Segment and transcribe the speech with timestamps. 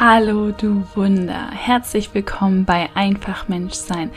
[0.00, 4.12] Hallo du Wunder, herzlich willkommen bei Einfach Menschsein,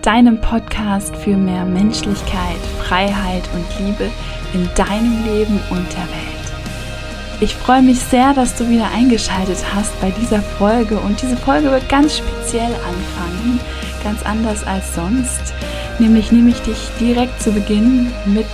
[0.00, 4.10] deinem Podcast für mehr Menschlichkeit, Freiheit und Liebe
[4.52, 7.40] in deinem Leben und der Welt.
[7.40, 11.68] Ich freue mich sehr, dass du wieder eingeschaltet hast bei dieser Folge und diese Folge
[11.72, 13.58] wird ganz speziell anfangen,
[14.04, 15.52] ganz anders als sonst.
[15.98, 18.46] Nämlich nehme ich dich direkt zu Beginn mit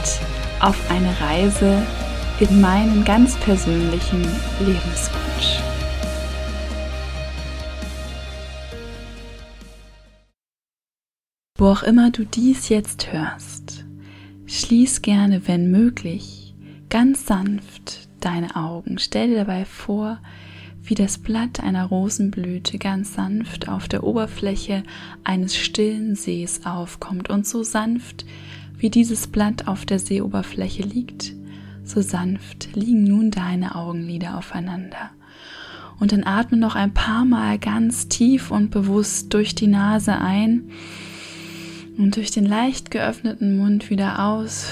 [0.60, 1.82] auf eine Reise
[2.38, 4.22] in meinen ganz persönlichen
[4.60, 5.29] Lebenswunsch.
[11.60, 13.84] Wo auch immer du dies jetzt hörst,
[14.46, 16.54] schließ gerne, wenn möglich,
[16.88, 18.96] ganz sanft deine Augen.
[18.98, 20.20] Stell dir dabei vor,
[20.82, 24.84] wie das Blatt einer Rosenblüte ganz sanft auf der Oberfläche
[25.22, 28.24] eines stillen Sees aufkommt und so sanft,
[28.78, 31.34] wie dieses Blatt auf der Seeoberfläche liegt,
[31.84, 35.10] so sanft liegen nun deine Augenlider aufeinander.
[35.98, 40.70] Und dann atme noch ein paar Mal ganz tief und bewusst durch die Nase ein
[42.00, 44.70] und durch den leicht geöffneten Mund wieder aus.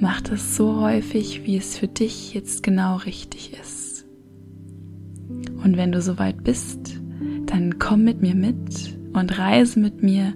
[0.00, 4.04] Mach das so häufig, wie es für dich jetzt genau richtig ist.
[5.62, 7.00] Und wenn du soweit bist,
[7.46, 10.34] dann komm mit mir mit und reise mit mir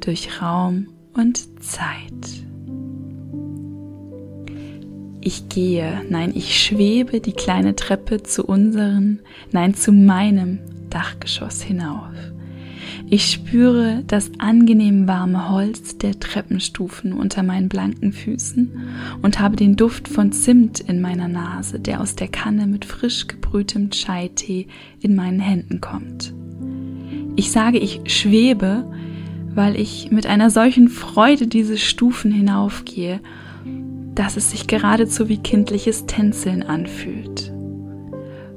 [0.00, 2.44] durch Raum und Zeit.
[5.20, 9.20] Ich gehe, nein, ich schwebe die kleine Treppe zu unseren,
[9.52, 12.33] nein, zu meinem Dachgeschoss hinauf.
[13.10, 18.72] Ich spüre das angenehm warme Holz der Treppenstufen unter meinen blanken Füßen
[19.22, 23.28] und habe den Duft von Zimt in meiner Nase, der aus der Kanne mit frisch
[23.28, 24.66] gebrühtem Chai-Tee
[25.00, 26.34] in meinen Händen kommt.
[27.36, 28.84] Ich sage, ich schwebe,
[29.54, 33.20] weil ich mit einer solchen Freude diese Stufen hinaufgehe,
[34.14, 37.53] dass es sich geradezu wie kindliches Tänzeln anfühlt.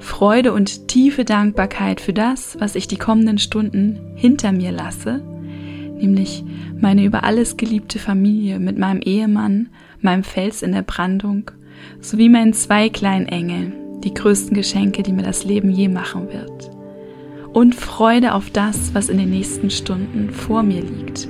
[0.08, 5.22] Freude und tiefe Dankbarkeit für das, was ich die kommenden Stunden hinter mir lasse,
[6.00, 6.46] nämlich
[6.80, 9.68] meine über alles geliebte Familie mit meinem Ehemann,
[10.00, 11.52] meinem Fels in der Brandung,
[12.00, 16.72] sowie meinen zwei kleinen Engeln, die größten Geschenke, die mir das Leben je machen wird.
[17.54, 21.28] Und Freude auf das, was in den nächsten Stunden vor mir liegt.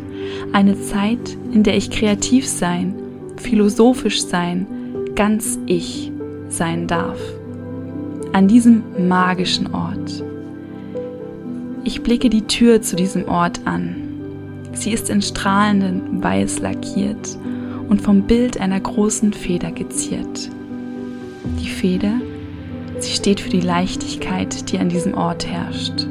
[0.53, 2.93] Eine Zeit, in der ich kreativ sein,
[3.37, 4.67] philosophisch sein,
[5.15, 6.11] ganz ich
[6.47, 7.36] sein darf
[8.33, 10.23] an diesem magischen Ort.
[11.83, 13.95] Ich blicke die Tür zu diesem Ort an.
[14.73, 17.37] Sie ist in strahlenden Weiß lackiert
[17.89, 20.49] und vom Bild einer großen Feder geziert.
[21.59, 22.13] Die Feder,
[22.99, 26.07] sie steht für die Leichtigkeit, die an diesem Ort herrscht.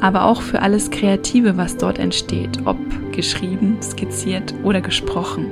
[0.00, 2.78] Aber auch für alles Kreative, was dort entsteht, ob
[3.12, 5.46] geschrieben, skizziert oder gesprochen.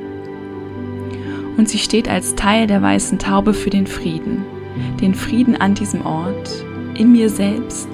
[1.57, 4.45] Und sie steht als Teil der weißen Taube für den Frieden,
[5.01, 7.89] den Frieden an diesem Ort, in mir selbst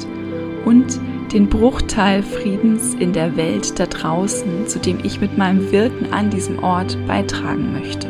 [0.65, 0.99] und
[1.33, 6.31] den Bruchteil Friedens in der Welt da draußen, zu dem ich mit meinem Wirken an
[6.31, 8.09] diesem Ort beitragen möchte.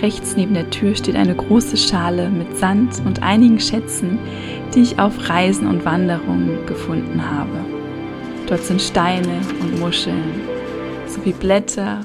[0.00, 4.18] Rechts neben der Tür steht eine große Schale mit Sand und einigen Schätzen,
[4.74, 7.64] die ich auf Reisen und Wanderungen gefunden habe.
[8.46, 10.40] Dort sind Steine und Muscheln
[11.06, 12.00] sowie Blätter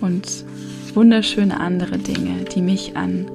[0.00, 0.44] und
[0.94, 3.26] wunderschöne andere Dinge, die mich an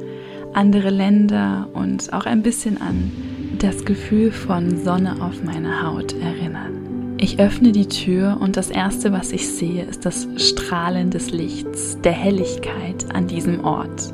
[0.56, 3.12] andere Länder und auch ein bisschen an
[3.60, 7.16] das Gefühl von Sonne auf meiner Haut erinnern.
[7.18, 12.00] Ich öffne die Tür und das Erste, was ich sehe, ist das Strahlen des Lichts,
[12.02, 14.14] der Helligkeit an diesem Ort.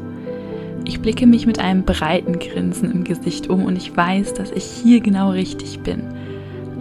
[0.86, 4.64] Ich blicke mich mit einem breiten Grinsen im Gesicht um und ich weiß, dass ich
[4.64, 6.04] hier genau richtig bin,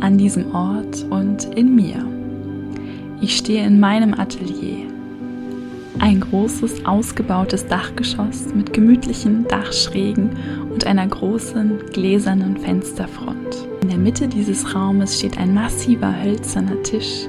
[0.01, 2.07] an diesem Ort und in mir.
[3.21, 4.87] Ich stehe in meinem Atelier,
[6.01, 10.31] ein großes, ausgebautes Dachgeschoss mit gemütlichen Dachschrägen
[10.73, 13.69] und einer großen, gläsernen Fensterfront.
[13.83, 17.27] In der Mitte dieses Raumes steht ein massiver hölzerner Tisch,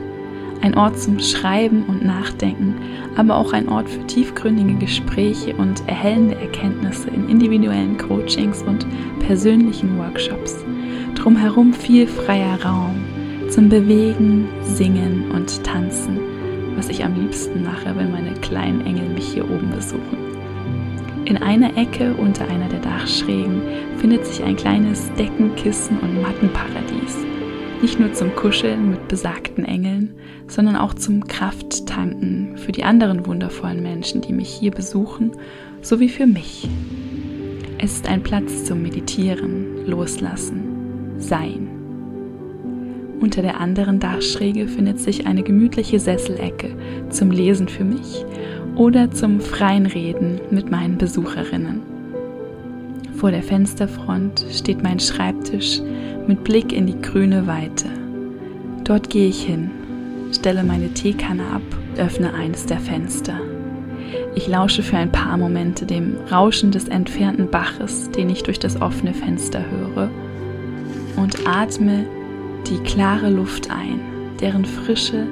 [0.62, 2.76] ein Ort zum Schreiben und Nachdenken,
[3.18, 8.86] aber auch ein Ort für tiefgründige Gespräche und erhellende Erkenntnisse in individuellen Coachings und
[9.20, 10.56] persönlichen Workshops.
[11.16, 12.96] Drumherum viel freier Raum
[13.50, 16.31] zum Bewegen, Singen und Tanzen
[16.76, 20.32] was ich am liebsten mache, wenn meine kleinen Engel mich hier oben besuchen.
[21.26, 23.62] In einer Ecke unter einer der Dachschrägen
[23.98, 27.18] findet sich ein kleines Deckenkissen- und Mattenparadies.
[27.82, 30.14] Nicht nur zum Kuscheln mit besagten Engeln,
[30.48, 35.32] sondern auch zum Krafttanken für die anderen wundervollen Menschen, die mich hier besuchen,
[35.82, 36.68] sowie für mich.
[37.78, 41.71] Es ist ein Platz zum Meditieren, Loslassen, Sein.
[43.22, 46.76] Unter der anderen Dachschräge findet sich eine gemütliche Sesselecke
[47.12, 48.26] zum Lesen für mich
[48.76, 51.82] oder zum freien Reden mit meinen Besucherinnen.
[53.16, 55.82] Vor der Fensterfront steht mein Schreibtisch
[56.26, 57.90] mit Blick in die grüne Weite.
[58.86, 59.70] Dort gehe ich hin,
[60.34, 61.62] stelle meine Teekanne ab,
[61.98, 63.40] öffne eines der Fenster.
[64.34, 68.82] Ich lausche für ein paar Momente dem Rauschen des entfernten Baches, den ich durch das
[68.82, 70.10] offene Fenster höre,
[71.18, 72.08] und atme
[72.72, 74.00] die klare Luft ein,
[74.40, 75.28] deren Frische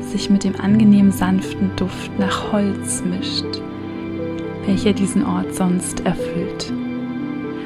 [0.00, 3.62] sich mit dem angenehm sanften Duft nach Holz mischt,
[4.66, 6.70] welcher diesen Ort sonst erfüllt.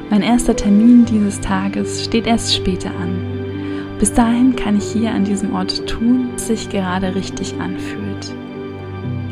[0.09, 3.97] Mein erster Termin dieses Tages steht erst später an.
[3.99, 8.33] Bis dahin kann ich hier an diesem Ort tun, was sich gerade richtig anfühlt.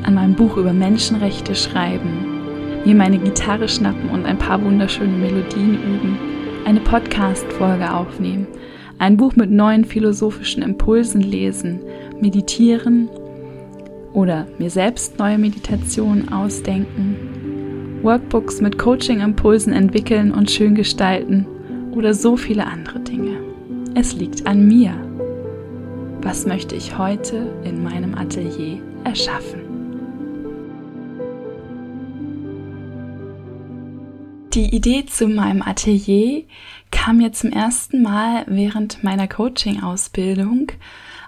[0.04, 5.75] An meinem Buch über Menschenrechte schreiben, mir meine Gitarre schnappen und ein paar wunderschöne Melodien
[5.75, 6.20] üben,
[6.66, 8.46] eine Podcast-Folge aufnehmen,
[9.00, 11.80] ein Buch mit neuen philosophischen Impulsen lesen,
[12.22, 13.10] meditieren
[14.13, 17.16] oder mir selbst neue Meditationen ausdenken,
[18.04, 21.46] Workbooks mit Coaching-Impulsen entwickeln und schön gestalten
[21.92, 23.38] oder so viele andere Dinge.
[23.96, 24.94] Es liegt an mir.
[26.22, 29.59] Was möchte ich heute in meinem Atelier erschaffen?
[34.60, 36.44] Die Idee zu meinem Atelier
[36.92, 40.74] kam mir zum ersten Mal während meiner Coaching-Ausbildung,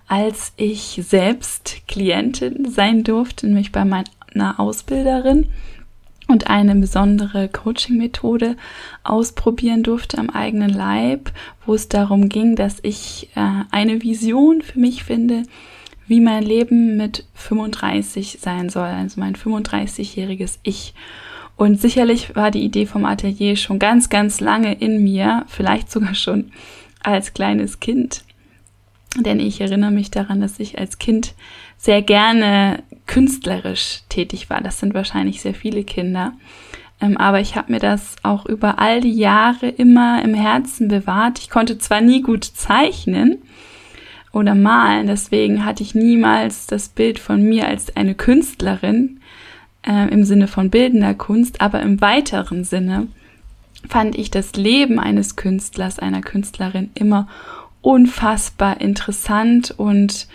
[0.05, 5.47] als ich selbst Klientin sein durfte, nämlich bei meiner Ausbilderin
[6.27, 8.57] und eine besondere Coaching-Methode
[9.05, 11.31] ausprobieren durfte am eigenen Leib,
[11.65, 15.43] wo es darum ging, dass ich äh, eine Vision für mich finde,
[16.05, 20.93] wie mein Leben mit 35 sein soll, also mein 35-jähriges Ich.
[21.61, 26.15] Und sicherlich war die Idee vom Atelier schon ganz, ganz lange in mir, vielleicht sogar
[26.15, 26.51] schon
[27.03, 28.23] als kleines Kind.
[29.15, 31.35] Denn ich erinnere mich daran, dass ich als Kind
[31.77, 34.61] sehr gerne künstlerisch tätig war.
[34.61, 36.33] Das sind wahrscheinlich sehr viele Kinder.
[36.99, 41.37] Ähm, aber ich habe mir das auch über all die Jahre immer im Herzen bewahrt.
[41.37, 43.37] Ich konnte zwar nie gut zeichnen
[44.31, 49.19] oder malen, deswegen hatte ich niemals das Bild von mir als eine Künstlerin
[49.83, 53.07] äh, im Sinne von bildender Kunst, aber im weiteren Sinne
[53.87, 57.27] fand ich das Leben eines Künstlers, einer Künstlerin immer
[57.81, 60.27] unfassbar interessant und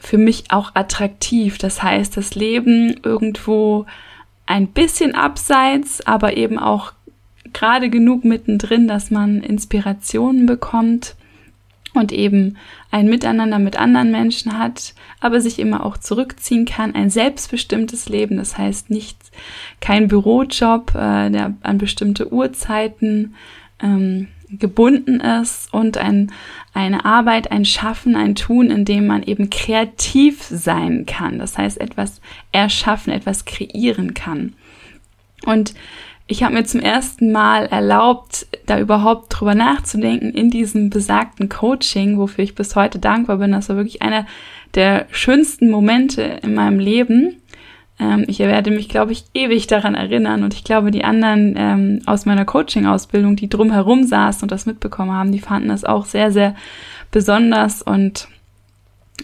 [0.00, 1.58] für mich auch attraktiv.
[1.58, 3.86] Das heißt, das Leben irgendwo
[4.44, 6.92] ein bisschen abseits, aber eben auch
[7.52, 11.16] gerade genug mittendrin, dass man Inspirationen bekommt
[11.96, 12.56] und eben
[12.90, 18.36] ein Miteinander mit anderen Menschen hat, aber sich immer auch zurückziehen kann, ein selbstbestimmtes Leben,
[18.36, 19.18] das heißt nicht
[19.80, 23.34] kein Bürojob, äh, der an bestimmte Uhrzeiten
[23.82, 26.32] ähm, gebunden ist und ein,
[26.72, 31.38] eine Arbeit, ein Schaffen, ein Tun, in dem man eben kreativ sein kann.
[31.38, 32.20] Das heißt, etwas
[32.52, 34.54] erschaffen, etwas kreieren kann.
[35.44, 35.74] Und
[36.28, 42.18] ich habe mir zum ersten Mal erlaubt, da überhaupt drüber nachzudenken in diesem besagten Coaching,
[42.18, 43.52] wofür ich bis heute dankbar bin.
[43.52, 44.26] Das war wirklich einer
[44.74, 47.40] der schönsten Momente in meinem Leben.
[48.00, 52.02] Ähm, ich werde mich, glaube ich, ewig daran erinnern und ich glaube, die anderen ähm,
[52.06, 56.32] aus meiner Coaching-Ausbildung, die drumherum saßen und das mitbekommen haben, die fanden das auch sehr,
[56.32, 56.56] sehr
[57.12, 58.28] besonders und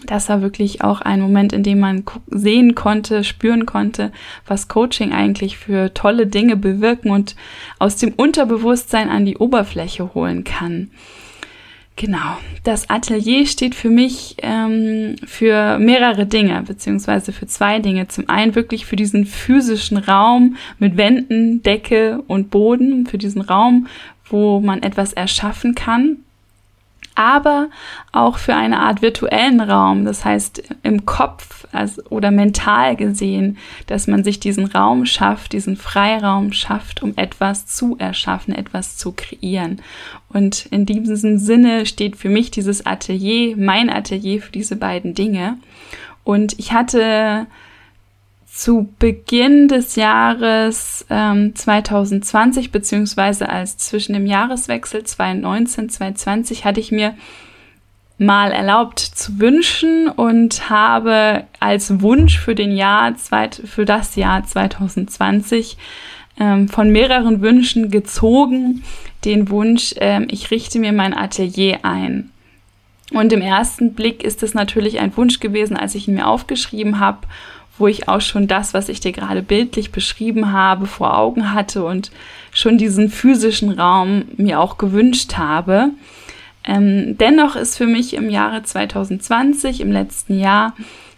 [0.05, 4.11] das war wirklich auch ein Moment, in dem man sehen konnte, spüren konnte,
[4.47, 7.35] was Coaching eigentlich für tolle Dinge bewirken und
[7.79, 10.89] aus dem Unterbewusstsein an die Oberfläche holen kann.
[11.95, 18.07] Genau, das Atelier steht für mich ähm, für mehrere Dinge, beziehungsweise für zwei Dinge.
[18.07, 23.85] Zum einen wirklich für diesen physischen Raum mit Wänden, Decke und Boden, für diesen Raum,
[24.25, 26.17] wo man etwas erschaffen kann
[27.15, 27.69] aber
[28.11, 34.07] auch für eine Art virtuellen Raum, das heißt im Kopf also, oder mental gesehen, dass
[34.07, 39.81] man sich diesen Raum schafft, diesen Freiraum schafft, um etwas zu erschaffen, etwas zu kreieren.
[40.29, 45.57] Und in diesem Sinne steht für mich dieses Atelier, mein Atelier für diese beiden Dinge.
[46.23, 47.47] Und ich hatte
[48.53, 56.91] zu Beginn des Jahres ähm, 2020, beziehungsweise als zwischen dem Jahreswechsel 2019, 2020, hatte ich
[56.91, 57.15] mir
[58.19, 63.15] mal erlaubt zu wünschen und habe als Wunsch für den Jahr,
[63.65, 65.77] für das Jahr 2020
[66.39, 68.83] ähm, von mehreren Wünschen gezogen
[69.25, 72.29] den Wunsch, ähm, ich richte mir mein Atelier ein.
[73.11, 76.99] Und im ersten Blick ist es natürlich ein Wunsch gewesen, als ich ihn mir aufgeschrieben
[76.99, 77.27] habe
[77.77, 81.83] wo ich auch schon das, was ich dir gerade bildlich beschrieben habe, vor Augen hatte
[81.83, 82.11] und
[82.51, 85.89] schon diesen physischen Raum mir auch gewünscht habe.
[86.63, 90.73] Ähm, dennoch ist für mich im Jahre 2020, im letzten Jahr,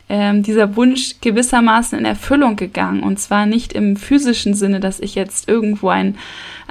[0.07, 3.03] ähm, dieser Wunsch gewissermaßen in Erfüllung gegangen.
[3.03, 6.17] Und zwar nicht im physischen Sinne, dass ich jetzt irgendwo ein,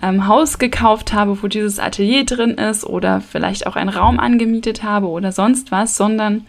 [0.02, 4.82] ähm, Haus gekauft habe, wo dieses Atelier drin ist oder vielleicht auch einen Raum angemietet
[4.82, 6.46] habe oder sonst was, sondern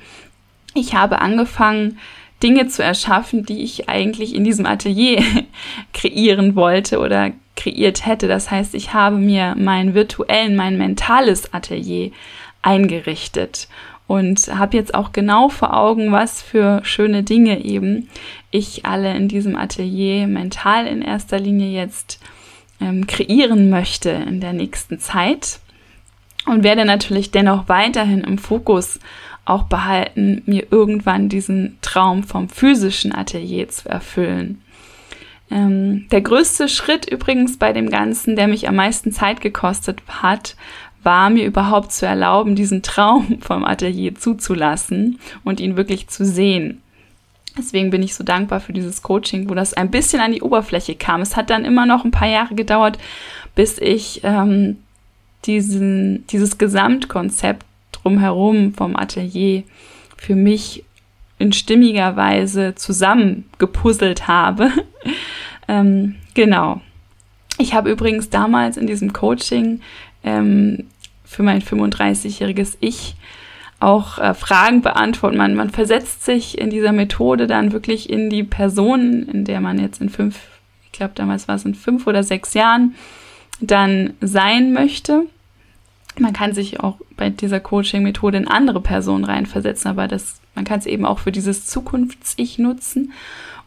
[0.73, 1.97] ich habe angefangen,
[2.43, 5.23] Dinge zu erschaffen, die ich eigentlich in diesem Atelier
[5.93, 8.27] kreieren wollte oder kreiert hätte.
[8.27, 12.11] Das heißt, ich habe mir mein virtuellen, mein mentales Atelier
[12.61, 13.67] eingerichtet
[14.07, 18.09] und habe jetzt auch genau vor Augen, was für schöne Dinge eben
[18.51, 22.19] ich alle in diesem Atelier mental in erster Linie jetzt
[22.79, 25.59] ähm, kreieren möchte in der nächsten Zeit
[26.45, 28.99] und werde natürlich dennoch weiterhin im Fokus
[29.45, 34.61] auch behalten, mir irgendwann diesen Traum vom physischen Atelier zu erfüllen.
[35.51, 40.55] Ähm, der größte Schritt übrigens bei dem Ganzen, der mich am meisten Zeit gekostet hat,
[41.03, 46.81] war mir überhaupt zu erlauben, diesen Traum vom Atelier zuzulassen und ihn wirklich zu sehen.
[47.57, 50.95] Deswegen bin ich so dankbar für dieses Coaching, wo das ein bisschen an die Oberfläche
[50.95, 51.21] kam.
[51.21, 52.97] Es hat dann immer noch ein paar Jahre gedauert,
[53.53, 54.77] bis ich ähm,
[55.45, 57.65] diesen, dieses Gesamtkonzept
[58.05, 59.63] drumherum vom Atelier
[60.15, 60.83] für mich
[61.37, 64.71] in stimmiger Weise zusammengepuzzelt habe.
[65.67, 66.81] ähm, genau.
[67.57, 69.81] Ich habe übrigens damals in diesem Coaching
[70.23, 70.85] ähm,
[71.23, 73.15] für mein 35-jähriges Ich
[73.79, 75.37] auch äh, Fragen beantworten.
[75.37, 79.79] Man, man versetzt sich in dieser Methode dann wirklich in die Person, in der man
[79.79, 80.39] jetzt in fünf,
[80.85, 82.95] ich glaube damals war es in fünf oder sechs Jahren,
[83.59, 85.25] dann sein möchte.
[86.19, 90.79] Man kann sich auch bei dieser Coaching-Methode in andere Personen reinversetzen, aber das, man kann
[90.79, 93.11] es eben auch für dieses Zukunfts-Ich nutzen.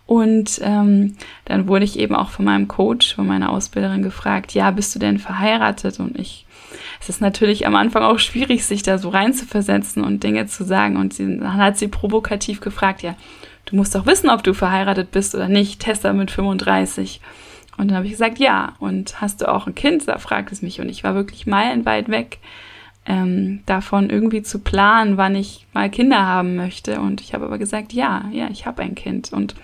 [0.07, 4.71] Und ähm, dann wurde ich eben auch von meinem Coach, von meiner Ausbilderin gefragt, ja,
[4.71, 6.01] bist du denn verheiratet?
[6.01, 6.47] Und ich
[7.01, 10.97] es ist natürlich am Anfang auch schwierig, sich da so reinzuversetzen und Dinge zu sagen.
[10.97, 13.15] Und sie, dann hat sie provokativ gefragt, ja,
[13.67, 15.81] du musst doch wissen, ob du verheiratet bist oder nicht.
[15.81, 17.21] Tester mit 35.
[17.79, 18.75] Und dann habe ich gesagt, ja.
[18.81, 20.07] Und hast du auch ein Kind?
[20.07, 20.81] Da fragt es mich.
[20.81, 22.39] Und ich war wirklich meilenweit weg
[23.07, 27.01] ähm, davon, irgendwie zu planen, wann ich mal Kinder haben möchte.
[27.01, 29.33] Und ich habe aber gesagt, ja, ja, ich habe ein Kind.
[29.33, 29.55] Und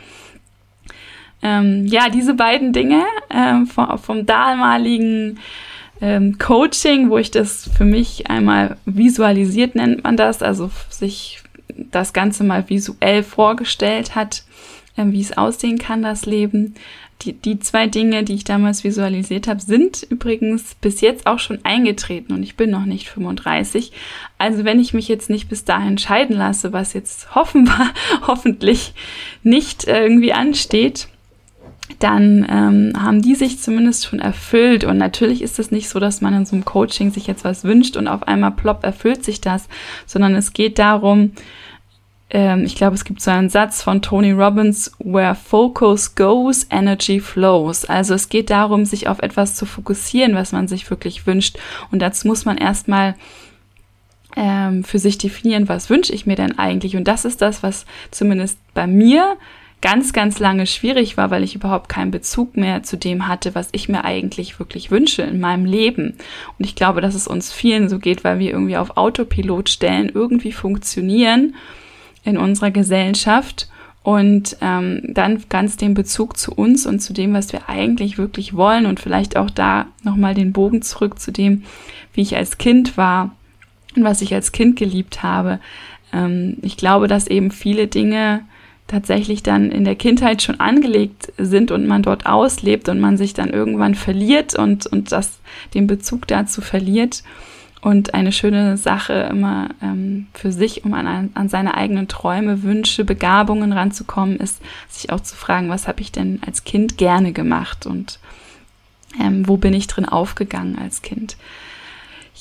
[1.42, 5.38] ähm, ja, diese beiden Dinge ähm, vom, vom damaligen
[6.00, 11.42] ähm, Coaching, wo ich das für mich einmal visualisiert nennt man das, also sich
[11.76, 14.44] das Ganze mal visuell vorgestellt hat,
[14.96, 16.74] äh, wie es aussehen kann, das Leben.
[17.24, 21.58] Die, die zwei Dinge, die ich damals visualisiert habe, sind übrigens bis jetzt auch schon
[21.64, 23.92] eingetreten und ich bin noch nicht 35.
[24.36, 27.90] Also wenn ich mich jetzt nicht bis dahin entscheiden lasse, was jetzt hoffenbar,
[28.26, 28.92] hoffentlich
[29.42, 31.08] nicht irgendwie ansteht,
[31.98, 34.84] dann ähm, haben die sich zumindest schon erfüllt.
[34.84, 37.64] Und natürlich ist es nicht so, dass man in so einem Coaching sich jetzt was
[37.64, 39.68] wünscht und auf einmal plopp erfüllt sich das,
[40.06, 41.32] sondern es geht darum,
[42.34, 47.20] ähm, ich glaube, es gibt so einen Satz von Tony Robbins, where focus goes, energy
[47.20, 47.84] flows.
[47.84, 51.58] Also es geht darum, sich auf etwas zu fokussieren, was man sich wirklich wünscht.
[51.92, 53.14] Und dazu muss man erstmal
[54.34, 56.96] ähm, für sich definieren, was wünsche ich mir denn eigentlich.
[56.96, 59.36] Und das ist das, was zumindest bei mir
[59.80, 63.68] ganz, ganz lange schwierig war, weil ich überhaupt keinen Bezug mehr zu dem hatte, was
[63.70, 66.16] ich mir eigentlich wirklich wünsche in meinem Leben.
[66.58, 70.10] Und ich glaube, dass es uns vielen so geht, weil wir irgendwie auf Autopilot stellen,
[70.12, 71.54] irgendwie funktionieren
[72.24, 73.68] in unserer Gesellschaft
[74.02, 78.54] und ähm, dann ganz den Bezug zu uns und zu dem, was wir eigentlich wirklich
[78.54, 81.64] wollen und vielleicht auch da nochmal den Bogen zurück zu dem,
[82.12, 83.34] wie ich als Kind war
[83.96, 85.58] und was ich als Kind geliebt habe.
[86.12, 88.40] Ähm, ich glaube, dass eben viele Dinge
[88.86, 93.32] tatsächlich dann in der Kindheit schon angelegt sind und man dort auslebt und man sich
[93.32, 95.38] dann irgendwann verliert und, und das,
[95.72, 97.22] den Bezug dazu verliert.
[97.84, 103.04] Und eine schöne Sache immer ähm, für sich, um an, an seine eigenen Träume, Wünsche,
[103.04, 107.84] Begabungen ranzukommen, ist, sich auch zu fragen, was habe ich denn als Kind gerne gemacht
[107.84, 108.20] und
[109.20, 111.36] ähm, wo bin ich drin aufgegangen als Kind.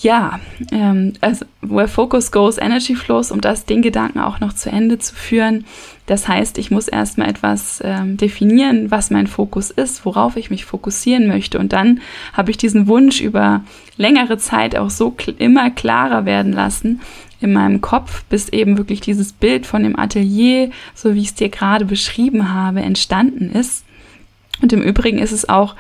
[0.03, 0.41] Ja,
[0.73, 4.99] ähm, also where focus goes, energy flows, um das den Gedanken auch noch zu Ende
[4.99, 5.63] zu führen.
[6.07, 10.65] Das heißt, ich muss erstmal etwas ähm, definieren, was mein Fokus ist, worauf ich mich
[10.65, 11.57] fokussieren möchte.
[11.57, 12.01] Und dann
[12.33, 13.63] habe ich diesen Wunsch über
[13.95, 16.99] längere Zeit auch so kl immer klarer werden lassen
[17.39, 21.35] in meinem Kopf, bis eben wirklich dieses Bild von dem Atelier, so wie ich es
[21.35, 23.85] dir gerade beschrieben habe, entstanden ist.
[24.61, 25.75] Und im Übrigen ist es auch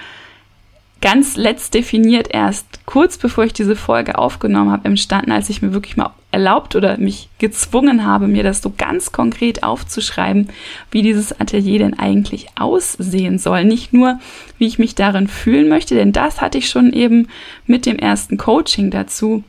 [1.03, 5.73] ganz letzt definiert erst kurz bevor ich diese Folge aufgenommen habe, entstanden, als ich mir
[5.73, 10.47] wirklich mal erlaubt oder mich gezwungen habe, mir das so ganz konkret aufzuschreiben,
[10.91, 13.65] wie dieses Atelier denn eigentlich aussehen soll.
[13.65, 14.17] Nicht nur,
[14.57, 17.27] wie ich mich darin fühlen möchte, denn das hatte ich schon eben
[17.67, 19.43] mit dem ersten Coaching dazu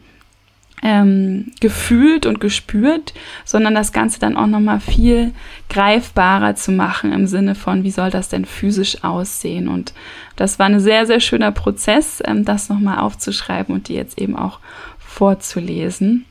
[0.84, 3.14] ähm, gefühlt und gespürt,
[3.46, 5.32] sondern das Ganze dann auch nochmal viel
[5.70, 9.66] greifbarer zu machen im Sinne von, wie soll das denn physisch aussehen?
[9.66, 9.94] Und
[10.36, 14.36] das war ein sehr, sehr schöner Prozess, ähm, das nochmal aufzuschreiben und die jetzt eben
[14.36, 14.60] auch
[14.98, 16.26] vorzulesen.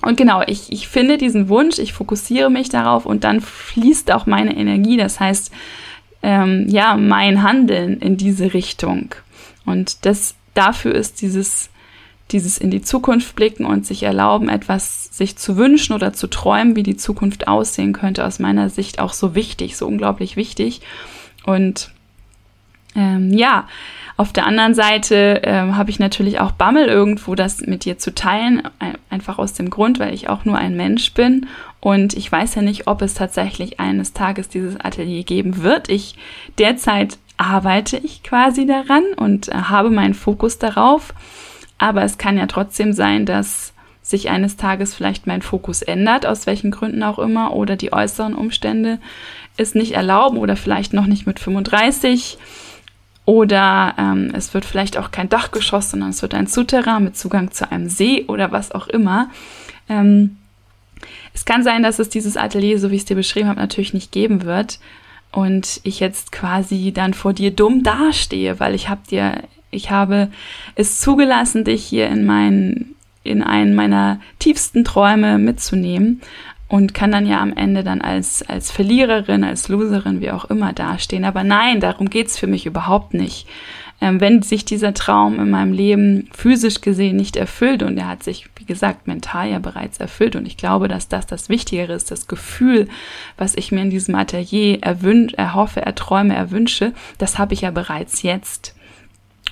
[0.00, 4.24] Und genau, ich, ich finde diesen Wunsch, ich fokussiere mich darauf und dann fließt auch
[4.24, 5.52] meine Energie, das heißt,
[6.22, 9.14] ähm, ja, mein Handeln in diese Richtung.
[9.66, 11.68] Und das, dafür ist dieses
[12.32, 16.74] dieses in die Zukunft blicken und sich erlauben, etwas sich zu wünschen oder zu träumen,
[16.74, 20.80] wie die Zukunft aussehen könnte, aus meiner Sicht auch so wichtig, so unglaublich wichtig.
[21.44, 21.90] Und
[22.96, 23.68] ähm, ja,
[24.16, 28.14] auf der anderen Seite ähm, habe ich natürlich auch Bammel irgendwo, das mit dir zu
[28.14, 28.62] teilen,
[29.10, 31.46] einfach aus dem Grund, weil ich auch nur ein Mensch bin
[31.80, 35.88] und ich weiß ja nicht, ob es tatsächlich eines Tages dieses Atelier geben wird.
[35.88, 36.16] Ich
[36.58, 41.12] derzeit arbeite ich quasi daran und äh, habe meinen Fokus darauf.
[41.78, 46.46] Aber es kann ja trotzdem sein, dass sich eines Tages vielleicht mein Fokus ändert, aus
[46.46, 48.98] welchen Gründen auch immer, oder die äußeren Umstände
[49.56, 52.38] es nicht erlauben oder vielleicht noch nicht mit 35
[53.24, 57.50] oder ähm, es wird vielleicht auch kein Dachgeschoss, sondern es wird ein Souterrain mit Zugang
[57.50, 59.30] zu einem See oder was auch immer.
[59.88, 60.36] Ähm,
[61.34, 63.92] es kann sein, dass es dieses Atelier, so wie ich es dir beschrieben habe, natürlich
[63.92, 64.78] nicht geben wird
[65.32, 70.28] und ich jetzt quasi dann vor dir dumm dastehe, weil ich habe dir ich habe
[70.74, 72.94] es zugelassen, dich hier in meinen,
[73.24, 76.20] in einen meiner tiefsten Träume mitzunehmen
[76.68, 80.72] und kann dann ja am Ende dann als, als Verliererin, als Loserin, wie auch immer
[80.72, 81.24] dastehen.
[81.24, 83.46] Aber nein, darum geht's für mich überhaupt nicht.
[83.98, 88.22] Ähm, wenn sich dieser Traum in meinem Leben physisch gesehen nicht erfüllt und er hat
[88.22, 92.10] sich, wie gesagt, mental ja bereits erfüllt und ich glaube, dass das das Wichtigere ist,
[92.10, 92.88] das Gefühl,
[93.38, 98.22] was ich mir in diesem Atelier erwün erhoffe, erträume, erwünsche, das habe ich ja bereits
[98.22, 98.75] jetzt.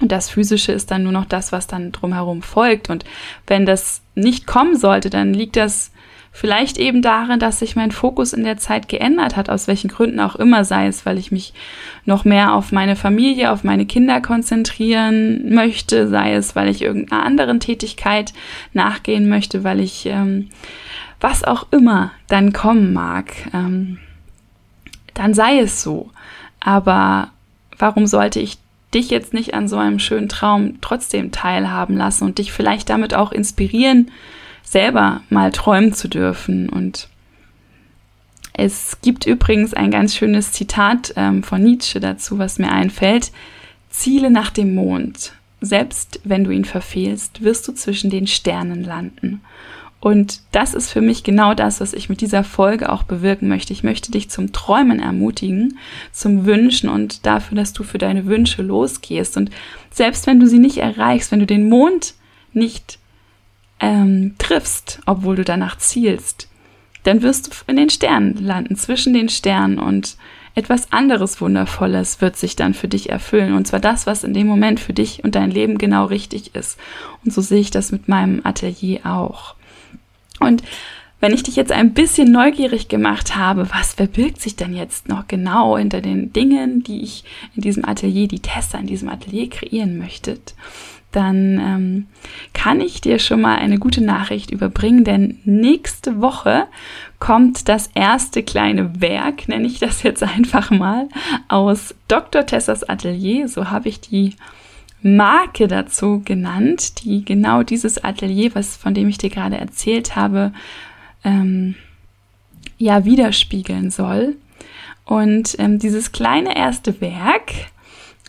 [0.00, 2.90] Und das Physische ist dann nur noch das, was dann drumherum folgt.
[2.90, 3.04] Und
[3.46, 5.92] wenn das nicht kommen sollte, dann liegt das
[6.32, 10.18] vielleicht eben darin, dass sich mein Fokus in der Zeit geändert hat, aus welchen Gründen
[10.18, 11.54] auch immer, sei es, weil ich mich
[12.06, 17.22] noch mehr auf meine Familie, auf meine Kinder konzentrieren möchte, sei es, weil ich irgendeiner
[17.22, 18.34] anderen Tätigkeit
[18.72, 20.48] nachgehen möchte, weil ich ähm,
[21.20, 23.98] was auch immer dann kommen mag, ähm,
[25.14, 26.11] dann sei es so.
[26.59, 27.28] Aber
[27.78, 28.59] warum sollte ich
[28.94, 33.14] dich jetzt nicht an so einem schönen Traum trotzdem teilhaben lassen und dich vielleicht damit
[33.14, 34.11] auch inspirieren,
[34.62, 36.68] selber mal träumen zu dürfen.
[36.68, 37.09] Und
[38.52, 43.33] es gibt übrigens ein ganz schönes Zitat ähm, von Nietzsche dazu, was mir einfällt.
[43.90, 45.33] Ziele nach dem Mond.
[45.61, 49.40] Selbst wenn du ihn verfehlst, wirst du zwischen den Sternen landen.
[50.04, 53.72] Und das ist für mich genau das, was ich mit dieser Folge auch bewirken möchte.
[53.72, 55.78] Ich möchte dich zum Träumen ermutigen,
[56.12, 59.38] zum Wünschen und dafür, dass du für deine Wünsche losgehst.
[59.38, 59.48] Und
[59.90, 62.12] selbst wenn du sie nicht erreichst, wenn du den Mond
[62.52, 62.98] nicht
[63.80, 66.50] ähm, triffst, obwohl du danach zielst,
[67.04, 70.18] dann wirst du in den Sternen landen, zwischen den Sternen und
[70.54, 73.54] etwas anderes Wundervolles wird sich dann für dich erfüllen.
[73.54, 76.78] Und zwar das, was in dem Moment für dich und dein Leben genau richtig ist.
[77.24, 79.54] Und so sehe ich das mit meinem Atelier auch.
[80.44, 80.62] Und
[81.20, 85.26] wenn ich dich jetzt ein bisschen neugierig gemacht habe, was verbirgt sich denn jetzt noch
[85.26, 87.24] genau hinter den Dingen, die ich
[87.57, 90.54] in diesem Atelier, die Tester in diesem Atelier kreieren möchtet,
[91.12, 92.07] dann ähm,
[92.52, 96.66] kann ich dir schon mal eine gute Nachricht überbringen, denn nächste Woche
[97.20, 101.09] kommt das erste kleine Werk, nenne ich das jetzt einfach mal,
[101.48, 102.44] aus Dr.
[102.44, 103.48] Tessers Atelier.
[103.48, 104.35] So habe ich die
[105.06, 110.52] Marke dazu genannt, die genau dieses Atelier, was von dem ich dir gerade erzählt habe,
[111.24, 111.74] ähm,
[112.78, 114.36] ja widerspiegeln soll.
[115.04, 117.52] Und ähm, dieses kleine erste Werk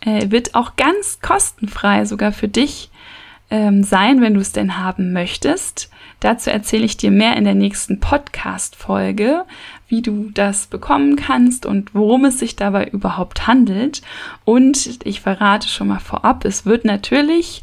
[0.02, 2.90] äh, wird auch ganz kostenfrei sogar für dich
[3.50, 5.90] ähm, sein, wenn du es denn haben möchtest.
[6.20, 9.44] Dazu erzähle ich dir mehr in der nächsten Podcast-Folge,
[9.88, 14.02] wie du das bekommen kannst und worum es sich dabei überhaupt handelt.
[14.44, 17.62] Und ich verrate schon mal vorab, es wird natürlich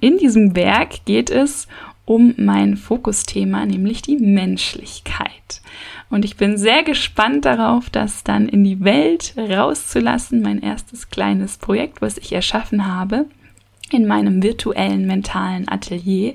[0.00, 1.66] in diesem Werk geht es
[2.04, 5.62] um mein Fokusthema, nämlich die Menschlichkeit.
[6.10, 11.56] Und ich bin sehr gespannt darauf, das dann in die Welt rauszulassen, mein erstes kleines
[11.56, 13.26] Projekt, was ich erschaffen habe
[13.90, 16.34] in meinem virtuellen mentalen Atelier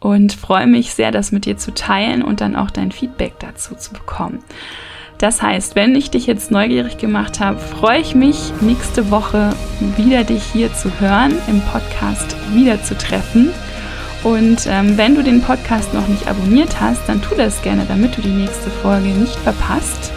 [0.00, 3.74] und freue mich sehr, das mit dir zu teilen und dann auch dein Feedback dazu
[3.74, 4.42] zu bekommen.
[5.18, 9.54] Das heißt, wenn ich dich jetzt neugierig gemacht habe, freue ich mich, nächste Woche
[9.96, 13.50] wieder dich hier zu hören, im Podcast wieder zu treffen.
[14.22, 18.16] Und ähm, wenn du den Podcast noch nicht abonniert hast, dann tu das gerne, damit
[18.18, 20.12] du die nächste Folge nicht verpasst.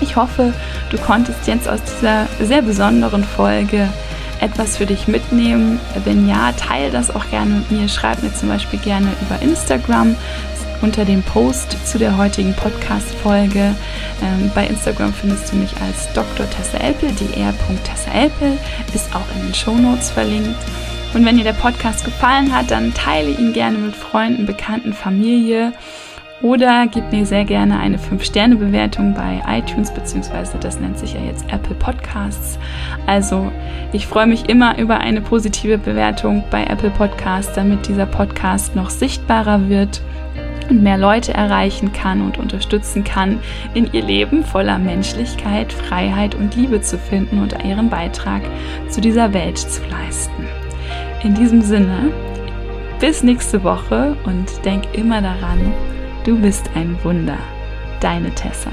[0.00, 0.54] Ich hoffe,
[0.90, 3.88] du konntest jetzt aus dieser sehr besonderen Folge
[4.40, 5.80] etwas für dich mitnehmen?
[6.04, 7.88] Wenn ja, teile das auch gerne mit mir.
[7.88, 10.16] Schreib mir zum Beispiel gerne über Instagram
[10.80, 13.74] unter dem Post zu der heutigen Podcast-Folge.
[14.22, 16.48] Ähm, bei Instagram findest du mich als Dr.
[16.48, 18.14] Tessa Elpel, dr.
[18.14, 18.58] Elpel,
[18.94, 20.58] ist auch in den Show Notes verlinkt.
[21.14, 25.72] Und wenn dir der Podcast gefallen hat, dann teile ihn gerne mit Freunden, Bekannten, Familie
[26.42, 31.44] oder gib mir sehr gerne eine 5-Sterne-Bewertung bei iTunes, beziehungsweise das nennt sich ja jetzt
[31.52, 32.58] Apple Podcasts.
[33.06, 33.50] Also
[33.92, 38.90] ich freue mich immer über eine positive Bewertung bei Apple Podcasts, damit dieser Podcast noch
[38.90, 40.00] sichtbarer wird
[40.70, 43.40] und mehr Leute erreichen kann und unterstützen kann,
[43.74, 48.42] in ihr Leben voller Menschlichkeit, Freiheit und Liebe zu finden und ihren Beitrag
[48.90, 50.46] zu dieser Welt zu leisten.
[51.24, 52.10] In diesem Sinne,
[53.00, 55.72] bis nächste Woche und denk immer daran,
[56.28, 57.38] du bist ein Wunder.
[58.00, 58.70] Deine Tessa.